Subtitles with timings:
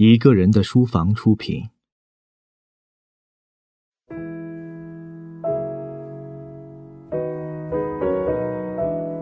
[0.00, 1.60] 一个人的书房出品。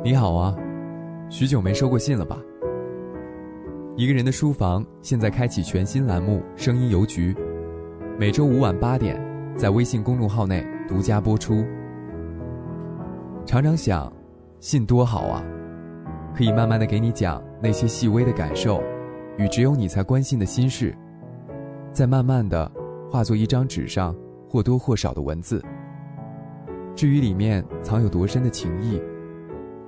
[0.04, 0.54] 你好啊，
[1.30, 2.38] 许久没收过信了吧？
[3.96, 7.32] 一个人的书房现在开启全新栏目《声音邮局》，
[8.18, 9.18] 每周五晚八点，
[9.56, 11.64] 在微信公众号内独家播出。
[13.46, 14.12] 常常想，
[14.60, 15.42] 信多好啊，
[16.36, 18.78] 可以慢慢的给你讲那些细微的感受。
[19.38, 20.96] 与只有你才关心的心事，
[21.92, 22.70] 再慢慢的
[23.10, 24.16] 化作一张纸上
[24.48, 25.62] 或多或少的文字。
[26.94, 29.00] 至于里面藏有多深的情谊，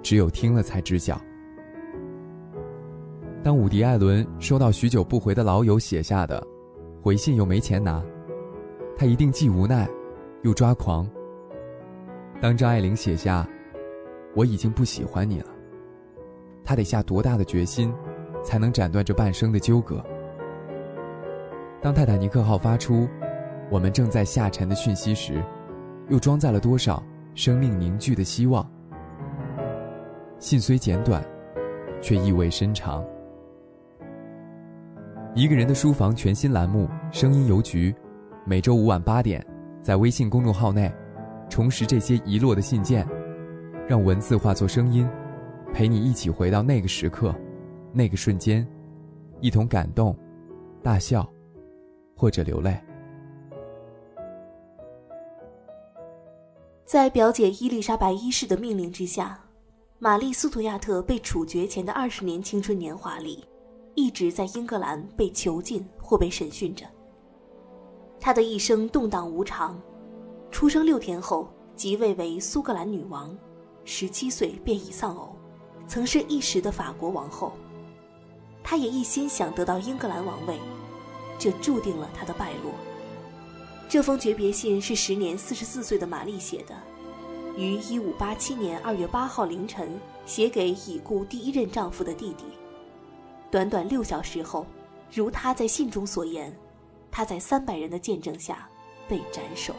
[0.02, 1.20] 只有听了才知晓。
[3.42, 6.44] 当伍迪·艾伦收到许久不回的老友写下的
[7.00, 8.02] 回信又没钱拿，
[8.96, 9.88] 他一定既无奈
[10.42, 11.08] 又抓狂。
[12.40, 13.48] 当张爱玲写下
[14.36, 15.46] “我已经不喜欢你了”，
[16.62, 17.90] 他得下多大的决心？
[18.42, 20.04] 才能斩断这半生的纠葛。
[21.80, 23.08] 当泰坦尼克号发出
[23.70, 25.42] “我们正在下沉”的讯息时，
[26.08, 27.02] 又装载了多少
[27.34, 28.68] 生命凝聚的希望？
[30.38, 31.24] 信虽简短，
[32.00, 33.04] 却意味深长。
[35.34, 37.92] 一个人的书房全新栏目《声音邮局》，
[38.44, 39.44] 每周五晚八点，
[39.82, 40.92] 在微信公众号内，
[41.48, 43.06] 重拾这些遗落的信件，
[43.86, 45.08] 让文字化作声音，
[45.72, 47.32] 陪你一起回到那个时刻。
[47.92, 48.66] 那个瞬间，
[49.40, 50.16] 一同感动、
[50.82, 51.28] 大笑，
[52.16, 52.78] 或者流泪。
[56.84, 59.38] 在表姐伊丽莎白一世的命令之下，
[59.98, 63.44] 玛丽·斯图亚特被处决前的二十年青春年华里，
[63.94, 66.86] 一直在英格兰被囚禁或被审讯着。
[68.18, 69.78] 她的一生动荡无常，
[70.50, 73.36] 出生六天后即位为苏格兰女王，
[73.84, 75.36] 十七岁便已丧偶，
[75.86, 77.52] 曾是一时的法国王后。
[78.70, 80.58] 他也一心想得到英格兰王位，
[81.38, 82.70] 这注定了他的败落。
[83.88, 86.74] 这封诀别信是时年四十四岁的玛丽写的，
[87.56, 92.44] 于一五八七年二月八号凌晨写给已故第一任丈夫的弟弟。
[93.50, 94.66] 短短六小时后，
[95.10, 96.54] 如他在信中所言，
[97.10, 98.68] 他在三百人的见证下
[99.08, 99.74] 被斩首。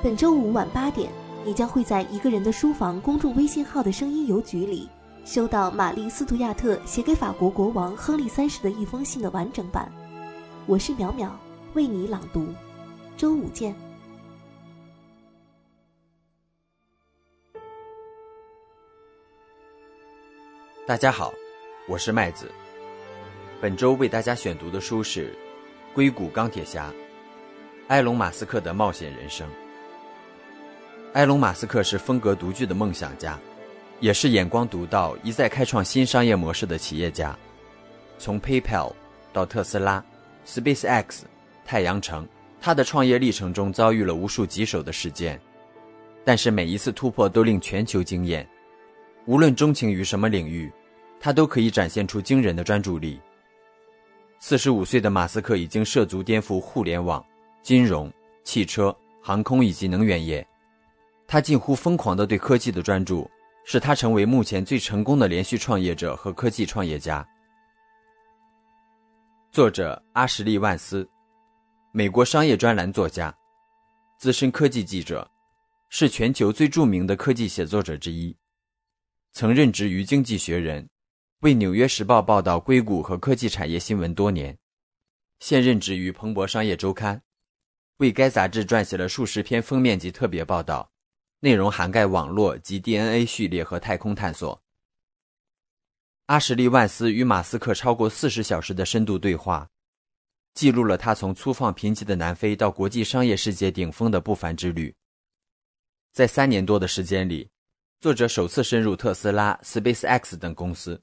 [0.00, 1.10] 本周五晚八点，
[1.44, 4.88] 你将会在一个人的书房公众微信号的声音邮局里。
[5.24, 9.90] 收到玛丽·斯图亚特写给法国国王亨利三世的一封信的完整版，
[10.66, 11.30] 我是淼淼，
[11.74, 12.48] 为你朗读。
[13.16, 13.72] 周五见。
[20.88, 21.32] 大家好，
[21.86, 22.50] 我是麦子。
[23.60, 25.30] 本周为大家选读的书是
[25.94, 26.90] 《硅谷钢铁侠》，
[27.86, 29.48] 埃隆·马斯克的冒险人生。
[31.12, 33.38] 埃隆·马斯克是风格独具的梦想家。
[34.02, 37.38] 也是眼光独到、一再开创新商业模式的企业家，
[38.18, 38.92] 从 PayPal
[39.32, 40.04] 到特斯拉、
[40.44, 41.20] SpaceX、
[41.64, 42.26] 太阳城，
[42.60, 45.40] 他的创业历程中遭遇了无数棘手的事件，
[46.24, 48.44] 但是每一次突破都令全球惊艳。
[49.26, 50.68] 无论钟情于什么领域，
[51.20, 53.20] 他都可以展现出惊人的专注力。
[54.40, 57.24] 四十五岁的马斯克已经涉足颠覆互联网、
[57.62, 58.12] 金融、
[58.42, 60.44] 汽车、航空以及能源业，
[61.28, 63.30] 他近乎疯狂的对科技的专注。
[63.64, 67.26] 使他成为目前最成功的连续创业者和科技创业家。
[69.50, 71.08] 作者阿什利·万斯，
[71.92, 73.34] 美国商业专栏作家，
[74.18, 75.30] 资深科技记者，
[75.90, 78.36] 是全球最著名的科技写作者之一。
[79.32, 80.82] 曾任职于《经济学人》，
[81.40, 84.56] 为《纽约时报》报道硅谷和科技产业新闻多年。
[85.40, 87.16] 现任职于《彭博商业周刊》，
[87.96, 90.91] 为该杂志撰写了数十篇封面及特别报道。
[91.44, 94.62] 内容涵盖网络及 DNA 序列和太空探索。
[96.26, 99.68] 阿什利·万斯与马斯克超过四十小时的深度对话，
[100.54, 104.94] 记录了他从粗放贫瘠的南非到国际商业世界顶峰的不凡之旅。
[106.12, 107.50] 在三年多的时间里，
[108.00, 111.02] 作者首次深入特斯拉、SpaceX 等公司，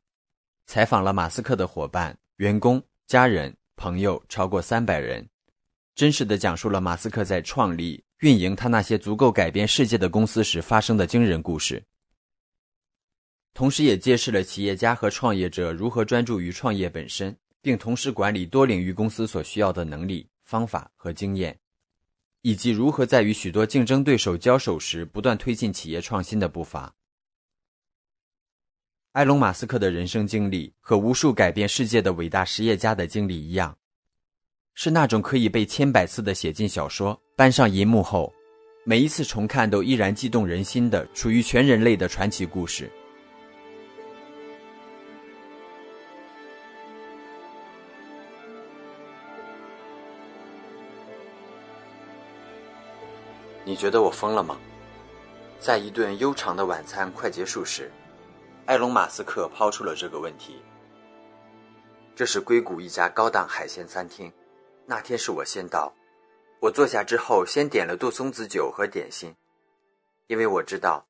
[0.66, 5.28] 采访了马斯克的伙伴、员工、家人、朋友超过三百人，
[5.96, 8.02] 真实的讲述了马斯克在创立。
[8.20, 11.82] 运营他那些足够改变世界的公司时发生的惊人故事，
[13.54, 21.58] 同时也揭示了企业家和创业者如何专注于创业本身，并同时管理多领域公司所需要的能力、方法和经验，
[22.42, 26.94] 以及如何在与许多竞争对手交手时不断推进企业创新的步伐。
[29.14, 33.78] 埃隆·马斯克的人生经历和无数改变世界的伟大实业家的经历一样。
[34.76, 38.34] 是那种可以被千百次的写进小说、搬上银幕后
[38.84, 42.92] 每一次重看都依然激动人心的属于全人类的传奇故事。
[53.64, 54.58] 你觉得我疯了吗？
[55.62, 57.90] 在一顿悠长的晚餐快结束时
[58.66, 60.62] 埃隆马斯克抛出了这个问题。
[62.14, 64.30] 这是硅谷一家高档海鲜餐厅
[64.86, 65.94] 那天是我先到
[66.62, 69.36] 我坐下之后先点了杜松子酒和点心，
[70.28, 71.08] 因为我知道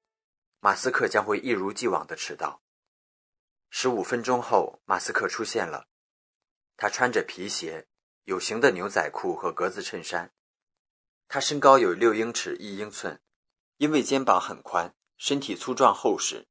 [0.60, 2.62] 马斯克将会一如既往的迟到。
[3.72, 5.88] 十五分钟后，马斯克出现了，
[6.78, 7.88] 他穿着皮鞋、
[8.26, 10.32] 有型的牛仔裤和格子衬衫，
[11.28, 13.20] 他身高有六英尺一英寸，
[13.78, 16.48] 因为肩膀很宽，身体粗壮厚实。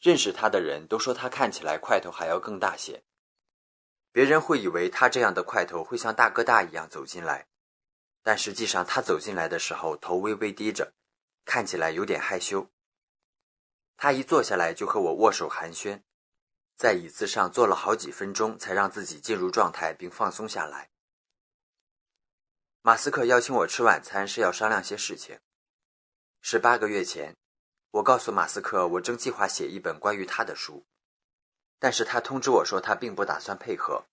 [0.00, 3.04] 认识他的人都说他看起来块头还要更大些。
[4.10, 7.46] 别人会以为他这样的块头会像大哥大一样走进来，
[8.22, 10.92] 但实际上他走进来的时候头微微低着，
[11.44, 12.70] 看起来有点害羞。
[13.96, 16.02] 他一坐下来就和我握手寒暄，
[16.76, 20.90] 在椅子上坐了好几分钟才让自己进入状态并放松下来。
[22.80, 25.38] 马斯克邀请我吃晚餐是要商量些事情。
[26.40, 27.36] 十八个月前，
[27.90, 30.84] 我告诉马斯克我正计划写一本关于他的书。
[31.78, 34.06] 但是他通知我说，他并不打算配合。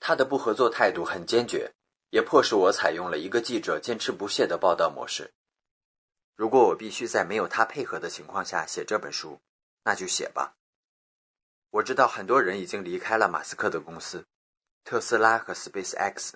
[0.00, 1.74] 他的不合作态度很坚决，
[2.14, 5.34] 也迫使我采用了一个记者坚持不懈的报道模式。
[6.36, 9.42] 如果我必须在没有他配合的情况下写这本书，
[9.82, 10.54] 那就写吧。
[11.70, 14.28] 我知道很多人已经离开了马斯克的公司，
[14.84, 16.34] 特斯拉和 SpaceX，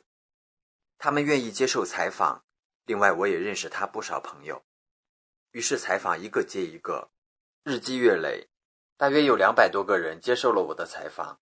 [0.99, 2.45] 他们愿意接受采访。
[2.85, 4.65] 另外，我也认识他不少朋友，
[5.53, 7.13] 于是采访一个接一个，
[7.63, 8.49] 日积月累。
[8.97, 11.39] 大约有两百多个人接受了我的采访，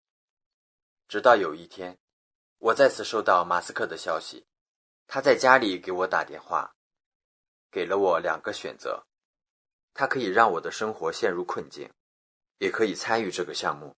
[1.09, 1.99] 直到有一天，
[2.59, 4.47] 我再次收到马斯克的消息，
[5.07, 6.75] 他在家里给我打电话，
[7.71, 9.07] 给了我两个选择：
[9.93, 11.93] 他可以让我的生活陷入困境，
[12.59, 13.95] 也可以参与这个项目。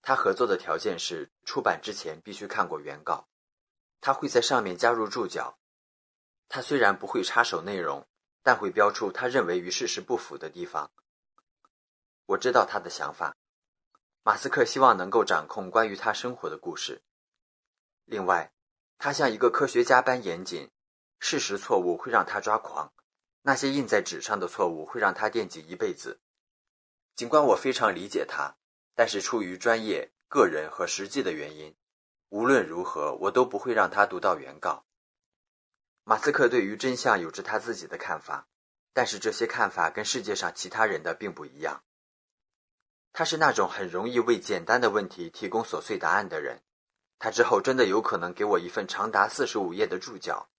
[0.00, 3.28] 他合作的条件是出版之前必须看过原稿，
[4.00, 5.58] 他会在上面加入注脚。
[6.48, 8.06] 他虽然不会插手内容，
[8.42, 10.92] 但会标出他认为与事实不符的地方。
[12.26, 13.36] 我知道他的想法，
[14.22, 17.02] 马斯克希望能够掌控关于他生活的故事。
[18.04, 18.52] 另外，
[18.98, 20.70] 他像一个科学家般严谨，
[21.18, 22.92] 事实错误会让他抓狂，
[23.42, 26.20] 那些印在纸上的错误会让他惦记一辈子。
[27.14, 28.56] 尽管我非常理解他，
[28.94, 31.76] 但是出于专业、个人和实际的原因，
[32.28, 34.84] 无论如何我都不会让他读到原稿。
[36.04, 38.48] 马斯克对于真相有着他自己的看法，
[38.92, 41.82] 但是这些看法跟世界上其他人的并不一样。
[43.12, 46.62] 他是那种很容易为简单的问题提供琐碎答案的人。
[47.24, 50.50] 他之后真的有可能给我一份长达四十五页的注脚。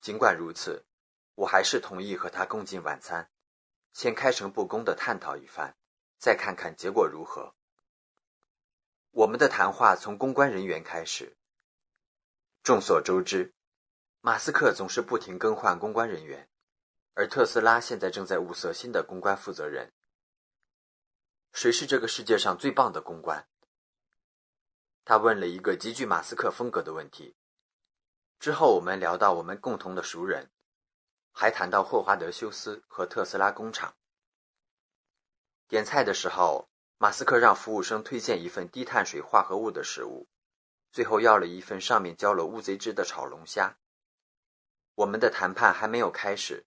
[0.00, 0.84] 尽管如此，
[1.36, 3.30] 我还是同意和他共进晚餐，
[3.92, 5.76] 先开诚布公地探讨一番，
[6.18, 7.54] 再看看结果如何。
[9.12, 11.36] 我们的谈话从公关人员开始。
[12.64, 13.54] 众所周知，
[14.20, 16.48] 马斯克总是不停更换公关人员，
[17.14, 19.92] 而特斯拉现在正在物色新的公关负责人。
[21.52, 23.46] 谁是这个世界上最棒的公关？
[25.04, 27.36] 他问了一个极具马斯克风格的问题。
[28.38, 30.50] 之后，我们聊到我们共同的熟人，
[31.32, 33.96] 还谈到霍华德·休斯和特斯拉工厂。
[35.68, 36.68] 点菜的时候，
[36.98, 40.28] 马斯克让服务生推荐一份低碳水化合物的食物，
[40.90, 43.78] 最后要了一份上面浇了乌贼汁的炒龙虾。
[44.94, 46.66] 我们的谈判还没有开始，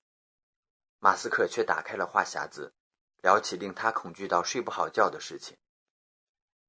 [1.00, 2.74] 马斯克却打开了话匣子。
[3.22, 5.58] 聊起令他恐惧到睡不好觉的事情。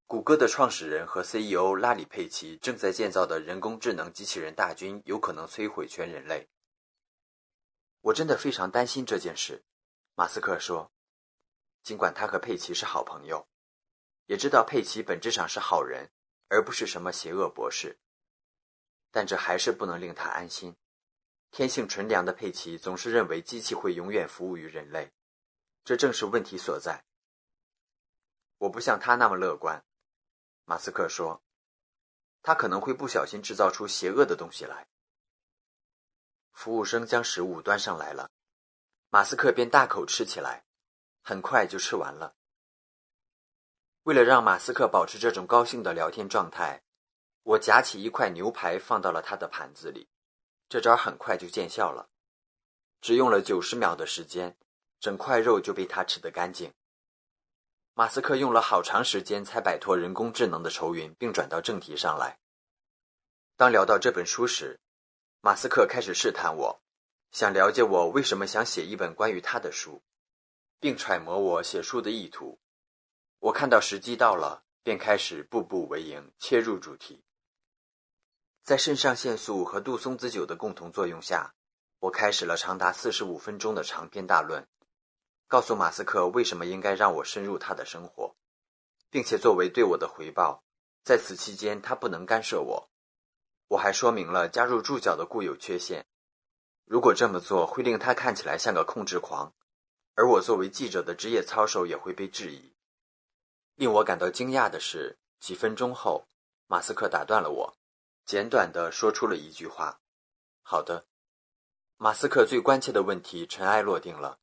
[0.08, 6.48] 谷歌的创始人和 CEO 拉里·佩奇正在建造的人工智能机器人大军有可能摧毁全人类。
[8.02, 9.64] 我真的非常担心这件事，
[10.14, 10.92] 马斯克说。
[11.82, 13.48] 尽管他和佩奇是好朋友，
[14.26, 16.12] 也知道佩奇本质上是好人，
[16.48, 17.98] 而不是什么邪恶博士，
[19.10, 20.76] 但这还是不能令他安心。
[21.50, 25.12] 天性纯良的佩奇总是认为机器会永远服务于人类。
[25.84, 27.04] 这正是问题所在。
[28.58, 29.84] 我不像他那么乐观，
[30.68, 31.42] 马斯克说，
[32.42, 34.88] 他可能会不小心制造出邪恶的东西来。
[36.50, 38.30] 服务生将食物端上来了，
[39.08, 40.66] 马斯克便大口吃起来，
[41.22, 42.34] 很快就吃完了。
[44.02, 46.82] 为了让马斯克保持这种高兴的聊天状态，
[47.44, 50.08] 我夹起一块牛排放到了他的盘子里，
[50.68, 52.10] 这招很快就见效了，
[53.00, 54.58] 只用了九十秒的时间。
[54.98, 56.72] 整块肉就被他吃得干净。
[57.98, 62.38] 马斯克用了好长时间才摆脱人工智能的愁云，并转到正题上来。
[63.56, 64.78] 当聊到这本书时，
[65.40, 66.82] 马斯克开始试探我，
[67.30, 70.02] 想了解我为什么想写一本关于他的书，
[70.78, 72.60] 并揣摩我写书的意图。
[73.38, 77.24] 我看到时机到了，便开始步步为营，切入主题。
[78.62, 81.54] 在肾上腺素和杜松子酒的共同作用下。
[82.00, 84.68] 我开始了长达四十五分钟的长篇大论，
[85.48, 88.34] 告诉马斯克为什么应该让我深入他的生活，
[89.10, 90.64] 并且作为对我的回报，
[91.04, 92.90] 在此期间他不能干涉我。
[93.68, 96.06] 我还说明了加入注脚的固有缺陷，
[96.84, 99.54] 如果这么做会令他看起来像个控制狂，
[100.14, 102.74] 而我作为记者的职业操守也会被质疑。
[103.74, 106.26] 令我感到惊讶的是，几分钟后，
[106.66, 107.76] 马斯克打断了我，
[108.24, 110.00] 简短的说出了一句话
[110.62, 111.06] ：“好的。”
[111.98, 114.38] 马斯克最关切的问题尘埃落定了。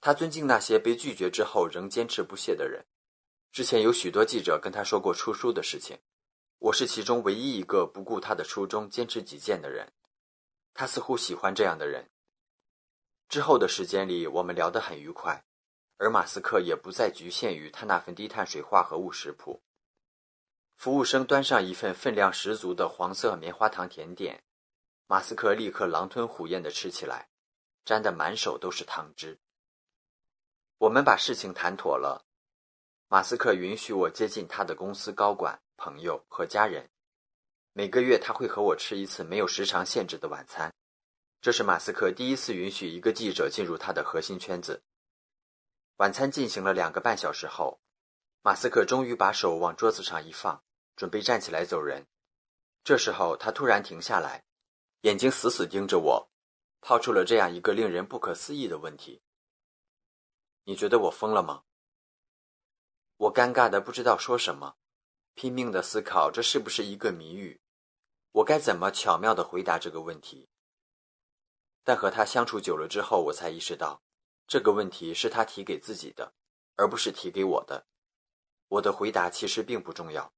[0.00, 2.86] 他尊敬那些被拒绝之后仍坚持不懈的人。
[3.50, 5.98] 之前有许多记者跟他说过出书的事情。
[6.60, 9.92] 我是其中唯一一个不顾他的初衷、坚持己见的人。
[10.74, 12.10] 他似乎喜欢这样的人。
[13.28, 15.44] 之后的时间里，我们聊得很愉快，
[15.98, 19.62] 而马斯克也不再局限于他那份低碳水化合物食谱。
[20.76, 24.42] 服务生端上一份分量十足的黄色棉花糖甜点，
[25.06, 27.28] 马斯克立刻狼吞虎咽地吃起来，
[27.84, 29.38] 沾得满手都是汤汁。
[30.78, 32.24] 我们把事情谈妥了，
[33.08, 35.60] 马斯克允许我接近他的公司高管。
[35.76, 36.90] 朋友和家人，
[37.72, 40.74] 每个月他会和我吃一次没有时长限制的晚餐。
[41.40, 44.82] 这是马斯克第一次允许一个记者进入他的核心圈子。
[45.98, 47.80] 晚餐进行了两个半小时后，
[48.42, 50.64] 马斯克终于把手往桌子上一放，
[50.96, 52.06] 准备站起来走人。
[52.82, 54.44] 这时候他突然停下来，
[55.02, 56.30] 眼睛死死盯着我，
[56.80, 59.22] 抛出了这样一个令人不可思议的问题
[60.68, 61.62] ：“你觉得我疯了吗？”
[63.16, 64.76] 我尴尬的不知道说什么。
[65.32, 67.62] 拼命的思考，这是不是一个谜语？
[68.32, 70.50] 我该怎么巧妙的回答这个问题？
[71.84, 74.02] 但和他相处久了之后，我才意识到，
[74.46, 76.34] 这个问题是他提给自己的，
[76.76, 77.86] 而不是提给我的。
[78.66, 80.34] 我的回答其实并不重要。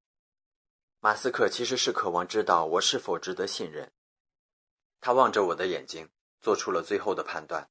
[1.01, 3.91] 马斯克其实是渴望知道我是否值得信任。
[5.01, 6.09] 他望着我的眼睛，
[6.39, 7.69] 做出了最后的判断。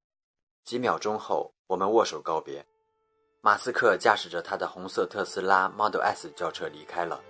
[0.64, 2.66] 几秒钟后，我们握手告别。
[3.40, 7.22] 马斯克驾驶着他的红色特斯拉 Model S 轿车离开了。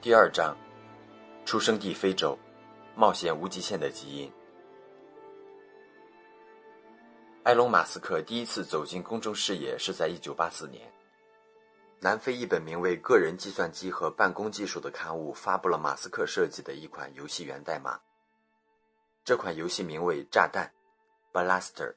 [0.00, 0.56] 第二章，
[1.44, 2.38] 出生地非洲，
[2.96, 4.32] 冒险无极限的基因。
[7.44, 10.92] 埃隆·马斯克第一次走进公众视野是在1984年。
[11.98, 17.98] 南非一本名为《个人计算机和办公技术》的刊物发布了马斯克设计的一款游戏源代码。
[19.24, 20.70] 这款游戏名为《炸弹》
[21.34, 21.94] （Blaster），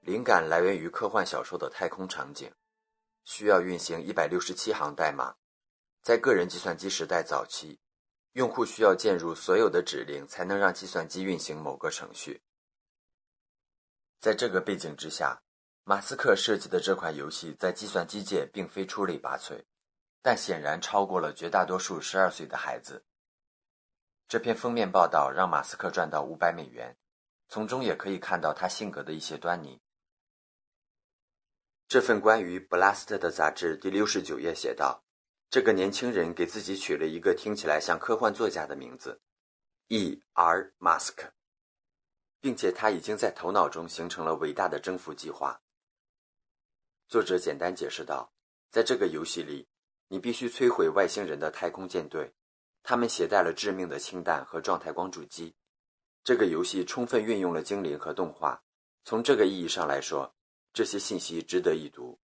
[0.00, 2.50] 灵感来源于科幻小说的太空场景，
[3.24, 5.36] 需要运行167行代码。
[6.02, 7.78] 在个人计算机时代早期，
[8.32, 12.42] 用户需要键入所有的指令才能让计算机运行某个程序。
[14.22, 15.42] 在这个背景之下，
[15.82, 19.64] 马斯克设计的这款游戏在计算机界并非出类拔萃，
[20.22, 23.04] 但显然超过了绝大多数十二岁的孩子。
[24.28, 26.96] 这篇封面报道让马斯克赚到五百美元，
[27.48, 29.80] 从中也可以看到他性格的一些端倪。
[31.88, 35.02] 这份关于 Blast 的杂志第六十九页写道
[35.50, 39.20] ：“这个年轻人给自己取了一个听起来像科幻作家的名字
[39.88, 40.72] ，E.R.
[40.78, 41.32] Musk。”
[42.42, 45.62] 并且他已经在头脑中形成了伟大的征服计划。
[47.08, 48.32] 作者简单解释道
[48.68, 49.68] ：“在这个游戏里，
[50.08, 52.34] 你必须摧毁外星人的太空舰队，
[52.82, 55.54] 他们携带了致命的氢弹和状态光柱机。
[56.24, 58.60] 这个游戏充分运用了精灵和动画，
[59.04, 60.34] 从这个意义上来说，
[60.72, 62.18] 这些信息值得一读。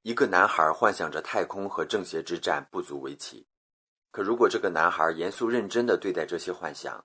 [0.00, 3.46] 一个男孩幻想着太空和正邪之战不足为奇，
[4.10, 7.04] 可如果这个男孩严肃认真地对待这些幻想，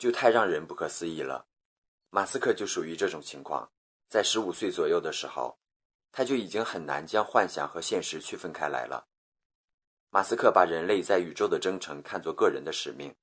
[0.00, 1.46] 就太让人不可思议了。
[2.08, 3.70] 马斯克就属于这种情况，
[4.08, 5.58] 在十五岁左右的时候，
[6.10, 9.06] 他就已经很难将幻想和现实区分开来了。
[10.08, 13.14] 马斯克把人类在宇宙的征程看作个人的使命。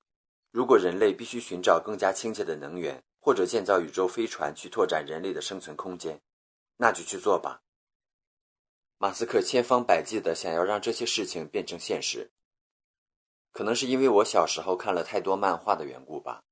[0.52, 6.22] 如果人类必须寻找更加清洁的能源，或者建造宇宙飞船去拓展人类的生存空间，
[6.78, 7.64] 那就去做吧。
[9.00, 12.30] 马斯克千方百计地想要让这些事情变成现实。
[13.52, 16.44] 可能是因为我小时候看了太多漫画的缘故吧。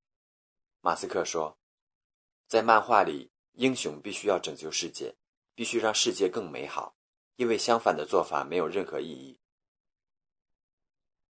[0.86, 1.58] 马斯克说
[2.46, 5.16] ：“在漫画里，英雄必须要拯救世界，
[5.56, 6.96] 必须让世界更美好，
[7.38, 9.40] 因为相反的做法没有任何意义。”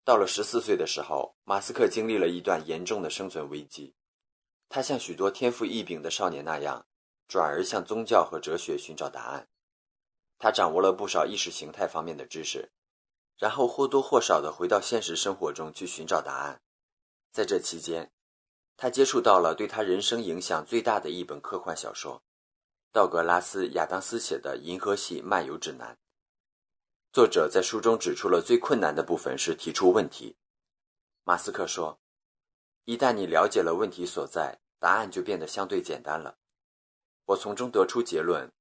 [0.04, 3.96] 到了十四岁的时候，马斯克经历了一段严重的生存危机。
[4.68, 6.86] 他像许多天赋异禀的少年那样，
[7.30, 9.48] 转而向宗教和哲学寻找答案。
[10.38, 12.74] 他掌握了不少意识形态方面的知识，
[13.38, 16.62] 然后或多或少的回到现实生活中去寻找答案。
[17.32, 18.12] 在这期间，
[18.78, 22.22] 他接触到了对他人生影响最大的一本科幻小说——
[22.92, 25.94] 道格拉斯·亚当斯写的《银河系漫游指南》。
[27.14, 30.36] 作者在书中指出了最困难的部分是提出问题。
[31.24, 32.00] 马斯克说
[32.84, 36.38] ：“一旦你了解了问题所在，答案就变得相对简单了。”
[37.28, 38.52] 我从中得出结论，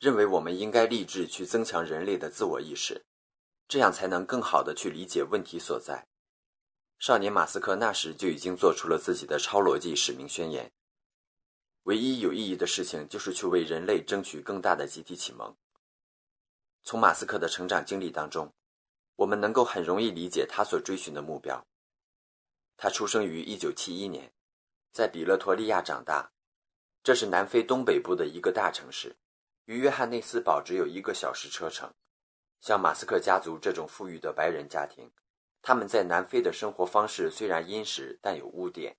[0.00, 3.06] 认为我们应该立志去增强人类的自我意识，
[3.68, 6.08] 这样才能更好的去理解问题所在。
[7.04, 10.72] 少年马斯克那时就已经做出了自己的超逻辑使命宣言：
[11.82, 15.54] 唯一有意义的事情就是去为人类争取更大的集体启蒙。
[16.82, 18.54] 从马斯克的成长经历当中，
[19.16, 21.66] 我们能够很容易理解他所追寻的目标。
[22.78, 24.32] 他出生于1971年，
[24.90, 26.32] 在比勒陀利亚长大。
[27.02, 29.14] 这是南非东北部的一个大城市，
[29.66, 31.92] 与约翰内斯堡只有一个小时车程。
[32.60, 35.12] 像马斯克家族这种富裕的白人家庭，
[35.66, 38.98] 他们在南非的生活方式虽然殷实，但有污点。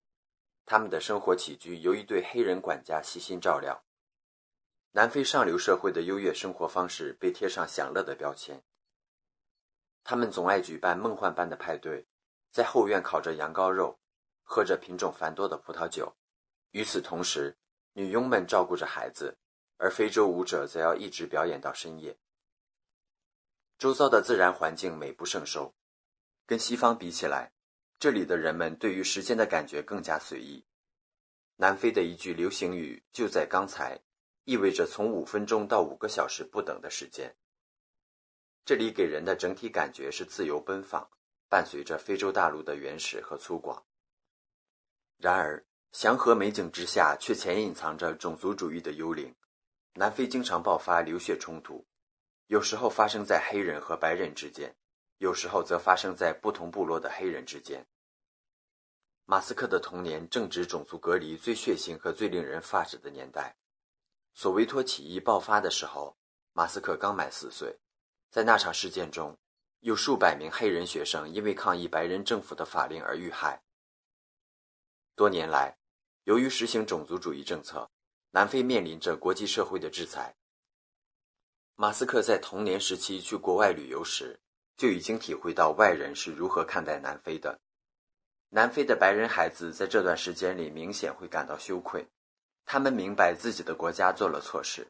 [0.66, 3.86] 他们的生活起居由一对黑人管家悉心照料。
[4.94, 8.64] 南非上流社会的优越生活方式被贴上享乐的标签。
[10.04, 12.08] 他们总爱举办梦幻般的派对，
[12.52, 14.00] 在后院烤着羊羔肉，
[14.42, 16.18] 喝着品种繁多的葡萄酒。
[16.72, 17.56] 与此同时，
[17.94, 19.38] 女佣们照顾着孩子，
[19.78, 22.18] 而非洲舞者则要一直表演到深夜。
[23.78, 25.76] 周遭的自然环境美不胜收，
[26.46, 27.52] 跟西方比起来，
[28.00, 30.66] 这里的人们对于时间的感觉更加随意。
[31.58, 34.00] 南非的一句流行语“就在刚才”，
[34.46, 37.36] 意味着从五分钟到五个小时不等的时间。
[38.66, 41.10] 这里给人的整体感觉是自由奔放，
[41.50, 43.84] 伴随着非洲大陆的原始和粗犷。
[45.18, 45.66] 然而。
[45.92, 49.34] 祥和美景之下，却潜隐藏着种族主义的幽灵。
[49.94, 51.88] 南非经常爆发流血冲突，
[52.48, 54.76] 有时候发生在黑人和白人之间，
[55.18, 57.86] 有时候则发生在不同部落的黑人之间。
[59.26, 63.58] 马斯克的童年正值种族隔离最血腥和最令人发指的年代。
[64.34, 66.18] 索维托起义爆发的时候，
[66.54, 67.80] 马斯克刚满四岁。
[68.30, 69.38] 在那场事件中，
[69.80, 73.64] 有数百名黑人学生因为抗议白人政府的法令而遇害。
[75.16, 75.78] 多年来，
[76.26, 77.90] 由于实行种族主义政策，
[78.32, 80.36] 南非面临着国际社会的制裁。
[81.76, 84.42] 马斯克在童年时期去国外旅游时，
[84.78, 87.60] 就已经体会到外人是如何看待南非的。
[88.50, 92.08] 南非的白人孩子在这段时间里明显会感到羞愧，
[92.66, 94.88] 他们明白自己的国家做了错事。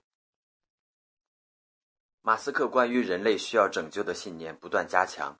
[2.22, 5.40] 马斯克关于人类需要拯救的信念不断加强，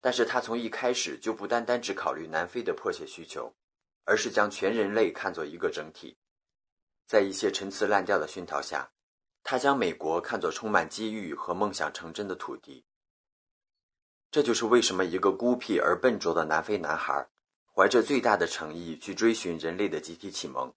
[0.00, 3.54] 但是他从一开始就不单单只考虑南非的迫切需求。
[4.04, 6.16] 而是将全人类看作一个整体，
[7.06, 8.90] 在一些陈词滥调的熏陶下，
[9.44, 12.84] 他将美国看作充满机遇和梦想成真的土地。
[14.32, 17.26] 这就是为什么一个孤僻而笨拙的南非男孩，
[17.74, 20.72] 怀着最大的诚意去追寻人类的集体启蒙，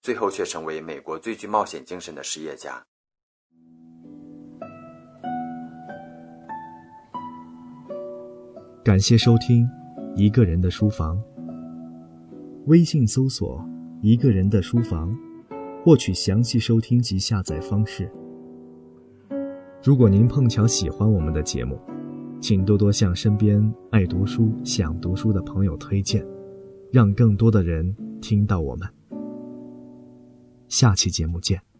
[0.00, 2.84] 最后却成为美国最具冒险精神的实业家。
[8.84, 9.64] 感谢收听
[10.16, 11.16] 《一个人的书房》。
[12.66, 13.60] 微信搜索
[14.00, 15.12] “一个人的书房”，
[15.82, 18.08] 获取详细收听及下载方式。
[19.82, 21.80] 如果您碰巧喜欢我们的节目，
[22.42, 26.26] 请多多向身边爱读书、想读书的朋友推荐，
[26.90, 28.88] 让更多的人听到我们。
[30.66, 31.71] 下期节目见。